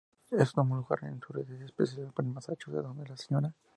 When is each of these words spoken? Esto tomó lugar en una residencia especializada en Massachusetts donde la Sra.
Esto 0.31 0.55
tomó 0.55 0.75
lugar 0.77 0.97
en 1.03 1.11
una 1.11 1.19
residencia 1.29 1.65
especializada 1.67 2.23
en 2.25 2.33
Massachusetts 2.33 2.83
donde 2.83 3.07
la 3.07 3.17
Sra. 3.17 3.53